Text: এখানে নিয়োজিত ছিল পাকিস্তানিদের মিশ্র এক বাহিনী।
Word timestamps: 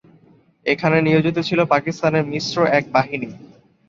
এখানে 0.65 0.97
নিয়োজিত 1.01 1.37
ছিল 1.39 1.59
পাকিস্তানিদের 1.73 2.29
মিশ্র 2.31 2.57
এক 2.77 2.85
বাহিনী। 2.93 3.29